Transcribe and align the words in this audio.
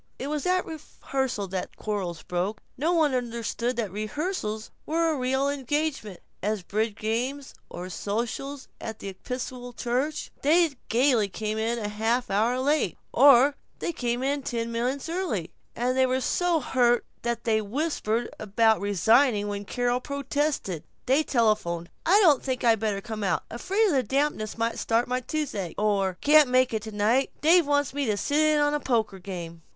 It 0.17 0.31
was 0.31 0.47
at 0.47 0.65
rehearsals 0.65 1.49
that 1.49 1.69
the 1.73 1.77
quarrrels 1.77 2.23
broke. 2.23 2.59
No 2.75 2.91
one 2.91 3.13
understood 3.13 3.75
that 3.75 3.91
rehearsals 3.91 4.71
were 4.83 5.13
as 5.13 5.19
real 5.19 5.47
engagements 5.47 6.23
as 6.41 6.63
bridge 6.63 6.95
games 6.95 7.53
or 7.69 7.87
sociables 7.87 8.67
at 8.81 8.97
the 8.97 9.09
Episcopal 9.09 9.73
Church. 9.73 10.31
They 10.41 10.71
gaily 10.89 11.27
came 11.29 11.59
in 11.59 11.77
half 11.87 12.31
an 12.31 12.35
hour 12.35 12.59
late, 12.59 12.97
or 13.13 13.53
they 13.77 13.91
vociferously 13.91 13.93
came 13.93 14.23
in 14.23 14.41
ten 14.41 14.71
minutes 14.71 15.07
early, 15.07 15.51
and 15.75 15.95
they 15.95 16.07
were 16.07 16.19
so 16.19 16.59
hurt 16.59 17.05
that 17.21 17.43
they 17.43 17.61
whispered 17.61 18.27
about 18.39 18.81
resigning 18.81 19.49
when 19.49 19.65
Carol 19.65 19.99
protested. 19.99 20.83
They 21.05 21.21
telephoned, 21.21 21.91
"I 22.07 22.19
don't 22.21 22.41
think 22.41 22.63
I'd 22.63 22.79
better 22.79 23.01
come 23.01 23.23
out; 23.23 23.43
afraid 23.51 23.91
the 23.91 24.01
dampness 24.01 24.57
might 24.57 24.79
start 24.79 25.07
my 25.07 25.19
toothache," 25.19 25.75
or 25.77 26.17
"Guess 26.21 26.33
can't 26.35 26.49
make 26.49 26.73
it 26.73 26.81
tonight; 26.81 27.29
Dave 27.41 27.67
wants 27.67 27.93
me 27.93 28.07
to 28.07 28.17
sit 28.17 28.39
in 28.39 28.59
on 28.59 28.73
a 28.73 28.79
poker 28.79 29.19
game." 29.19 29.61